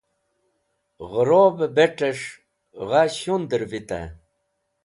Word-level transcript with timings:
Ghẽrobẽ 1.09 1.69
bet̃ẽs̃h 1.75 2.27
gha 2.87 3.01
shundẽr 3.17 3.63
vite. 3.71 4.01